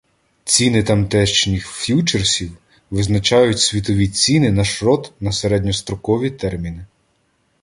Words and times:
Ціни 0.43 0.83
тамтешніх 0.83 1.67
ф'ючерсів 1.71 2.57
визначають 2.91 3.59
світові 3.59 4.07
ціни 4.07 4.51
на 4.51 4.63
шрот 4.65 5.11
на 5.19 5.31
середньострокові 5.31 6.29
терміни. 6.31 6.85